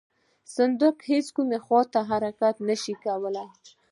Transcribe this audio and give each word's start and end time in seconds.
صندوق 0.55 0.97
هیڅ 1.11 1.27
کومې 1.35 1.57
خواته 1.65 1.99
حرکت 2.09 2.55
نه 2.67 2.75
شي 2.81 2.93
کولی. 3.03 3.47